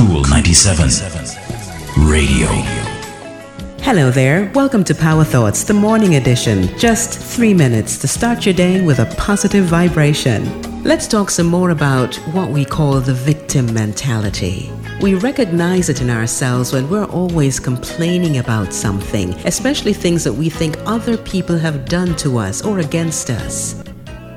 Kool 0.00 0.24
97 0.30 0.88
Radio. 2.06 2.46
Hello 3.82 4.10
there. 4.10 4.50
Welcome 4.54 4.82
to 4.84 4.94
Power 4.94 5.24
Thoughts, 5.24 5.62
the 5.62 5.74
morning 5.74 6.14
edition. 6.14 6.74
Just 6.78 7.18
three 7.18 7.52
minutes 7.52 7.98
to 7.98 8.08
start 8.08 8.46
your 8.46 8.54
day 8.54 8.80
with 8.80 9.00
a 9.00 9.14
positive 9.16 9.66
vibration. 9.66 10.82
Let's 10.84 11.06
talk 11.06 11.28
some 11.28 11.48
more 11.48 11.68
about 11.68 12.14
what 12.32 12.48
we 12.48 12.64
call 12.64 12.98
the 13.00 13.12
victim 13.12 13.74
mentality. 13.74 14.72
We 15.02 15.16
recognize 15.16 15.90
it 15.90 16.00
in 16.00 16.08
ourselves 16.08 16.72
when 16.72 16.88
we're 16.88 17.04
always 17.04 17.60
complaining 17.60 18.38
about 18.38 18.72
something, 18.72 19.34
especially 19.44 19.92
things 19.92 20.24
that 20.24 20.32
we 20.32 20.48
think 20.48 20.78
other 20.86 21.18
people 21.18 21.58
have 21.58 21.84
done 21.84 22.16
to 22.16 22.38
us 22.38 22.64
or 22.64 22.78
against 22.78 23.28
us. 23.28 23.74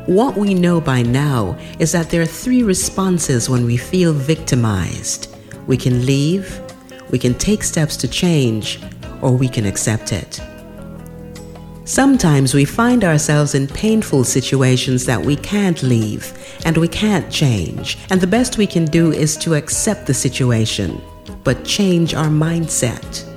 What 0.07 0.35
we 0.35 0.55
know 0.55 0.81
by 0.81 1.03
now 1.03 1.57
is 1.79 1.93
that 1.93 2.09
there 2.09 2.21
are 2.21 2.25
three 2.25 2.63
responses 2.63 3.49
when 3.49 3.65
we 3.65 3.77
feel 3.77 4.11
victimized. 4.11 5.32
We 5.67 5.77
can 5.77 6.05
leave, 6.05 6.61
we 7.09 7.19
can 7.19 7.33
take 7.35 7.63
steps 7.63 7.95
to 7.97 8.07
change, 8.07 8.79
or 9.21 9.31
we 9.31 9.47
can 9.47 9.65
accept 9.65 10.11
it. 10.11 10.41
Sometimes 11.85 12.53
we 12.53 12.65
find 12.65 13.03
ourselves 13.03 13.55
in 13.55 13.67
painful 13.67 14.23
situations 14.23 15.05
that 15.05 15.21
we 15.21 15.35
can't 15.35 15.83
leave 15.83 16.33
and 16.65 16.77
we 16.77 16.87
can't 16.87 17.29
change, 17.29 17.97
and 18.09 18.21
the 18.21 18.27
best 18.27 18.57
we 18.57 18.65
can 18.65 18.85
do 18.85 19.11
is 19.11 19.35
to 19.37 19.55
accept 19.55 20.07
the 20.07 20.13
situation, 20.13 21.01
but 21.43 21.65
change 21.65 22.13
our 22.13 22.29
mindset. 22.29 23.29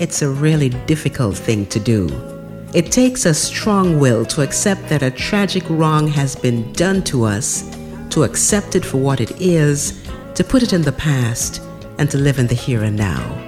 It's 0.00 0.22
a 0.22 0.30
really 0.30 0.68
difficult 0.86 1.36
thing 1.36 1.66
to 1.66 1.80
do. 1.80 2.08
It 2.72 2.92
takes 2.92 3.26
a 3.26 3.34
strong 3.34 3.98
will 3.98 4.24
to 4.26 4.42
accept 4.42 4.88
that 4.88 5.02
a 5.02 5.10
tragic 5.10 5.64
wrong 5.68 6.06
has 6.08 6.36
been 6.36 6.72
done 6.74 7.02
to 7.04 7.24
us, 7.24 7.68
to 8.10 8.22
accept 8.22 8.76
it 8.76 8.84
for 8.84 8.98
what 8.98 9.20
it 9.20 9.40
is, 9.40 10.06
to 10.34 10.44
put 10.44 10.62
it 10.62 10.72
in 10.72 10.82
the 10.82 10.92
past, 10.92 11.60
and 11.98 12.10
to 12.10 12.18
live 12.18 12.38
in 12.38 12.46
the 12.46 12.54
here 12.54 12.82
and 12.82 12.96
now. 12.96 13.44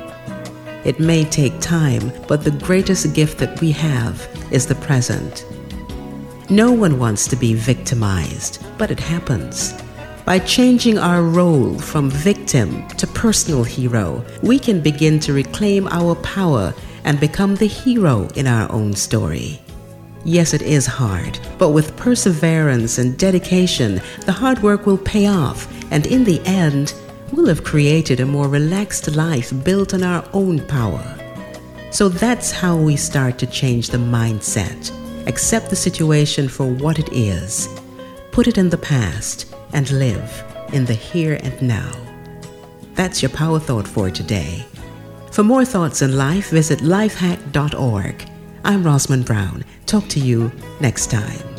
It 0.85 0.99
may 0.99 1.25
take 1.25 1.61
time, 1.61 2.13
but 2.27 2.45
the 2.45 2.51
greatest 2.51 3.15
gift 3.15 3.39
that 3.39 3.61
we 3.61 3.71
have 3.73 4.27
is 4.51 4.67
the 4.67 4.75
present. 4.77 5.45
No 6.49 6.73
one 6.73 6.99
wants 6.99 7.29
to 7.29 7.37
be 7.37 7.55
victimized, 7.55 8.65
but 8.77 8.91
it 8.91 8.99
happens. 8.99 9.75
By 10.25 10.39
changing 10.39 10.99
our 10.99 11.23
role 11.23 11.79
from 11.79 12.11
victim 12.11 12.87
to 12.89 13.07
personal 13.07 13.65
hero, 13.65 14.25
we 14.43 14.59
can 14.59 14.81
begin 14.81 15.21
to 15.21 15.33
reclaim 15.33 15.89
our 15.89 16.15
power 16.17 16.75
and 17.05 17.19
become 17.19 17.57
the 17.57 17.67
hero 17.67 18.29
in 18.35 18.47
our 18.47 18.71
own 18.73 18.95
story. 18.95 19.61
Yes, 20.25 20.53
it 20.53 20.63
is 20.63 20.87
hard, 20.87 21.39
but 21.59 21.71
with 21.71 21.97
perseverance 21.97 22.99
and 22.99 23.17
dedication, 23.17 24.01
the 24.27 24.33
hard 24.33 24.63
work 24.63 24.87
will 24.87 24.99
pay 24.99 25.27
off, 25.27 25.67
and 25.91 26.07
in 26.07 26.25
the 26.25 26.41
end, 26.45 26.95
we'll 27.33 27.47
have 27.47 27.65
created 27.65 28.21
a 28.21 28.27
more 28.27 28.49
relaxed 28.49 29.15
life 29.15 29.53
built 29.65 29.95
on 29.95 30.03
our 30.03 30.25
own 30.33 30.67
power. 30.67 31.17
So 31.91 32.09
that's 32.09 32.51
how 32.51 32.77
we 32.77 32.97
start 32.97 33.39
to 33.39 33.47
change 33.47 33.89
the 33.89 33.99
mindset. 33.99 34.93
Accept 35.27 35.71
the 35.71 35.77
situation 35.77 36.49
for 36.49 36.67
what 36.67 36.99
it 36.99 37.13
is, 37.13 37.69
put 38.33 38.49
it 38.49 38.59
in 38.59 38.71
the 38.71 38.79
past, 38.79 39.55
and 39.73 39.91
live 39.91 40.45
in 40.73 40.85
the 40.85 40.95
here 40.95 41.39
and 41.43 41.61
now. 41.61 41.93
That's 42.95 43.23
your 43.23 43.31
power 43.31 43.59
thought 43.59 43.89
for 43.89 44.11
today. 44.11 44.65
For 45.33 45.43
more 45.43 45.65
thoughts 45.65 46.03
in 46.03 46.17
life, 46.17 46.51
visit 46.51 46.81
lifehack.org. 46.81 48.29
I'm 48.65 48.85
Rosman 48.85 49.25
Brown. 49.25 49.65
Talk 49.87 50.07
to 50.09 50.21
you 50.21 50.53
next 50.81 51.11
time. 51.11 51.50